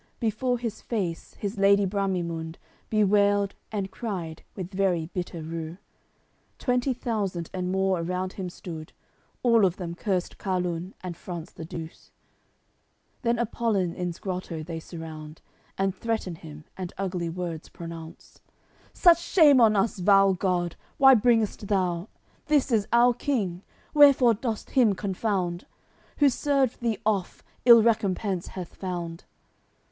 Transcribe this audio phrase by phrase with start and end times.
[0.19, 2.55] Before his face his lady Bramimunde
[2.89, 5.77] Bewailed and cried, with very bitter rue;
[6.57, 8.93] Twenty thousand and more around him stood,
[9.43, 12.09] All of them cursed Carlun and France the Douce.
[13.21, 15.39] Then Apollin in's grotto they surround,
[15.77, 18.41] And threaten him, and ugly words pronounce:
[18.93, 22.09] "Such shame on us, vile god!, why bringest thou?
[22.47, 23.61] This is our king;
[23.93, 25.67] wherefore dost him confound?
[26.17, 29.25] Who served thee oft, ill recompense hath found."